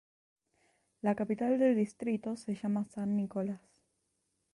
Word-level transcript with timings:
La 1.03 1.13
capital 1.13 1.59
del 1.59 1.75
distrito 1.75 2.35
se 2.35 2.55
llama 2.55 2.85
San 2.89 3.15
Nicolás. 3.15 3.61